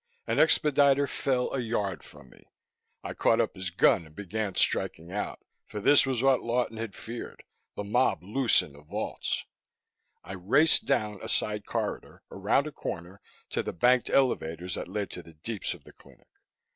[0.25, 2.47] An expediter fell a yard from me.
[3.03, 5.45] I caught up his gun and began striking out.
[5.67, 7.43] For this was what Lawton had feared
[7.75, 9.45] the mob loose in the vaults!
[10.23, 15.11] I raced down a side corridor, around a corner, to the banked elevators that led
[15.11, 16.29] to the deeps of the clinic.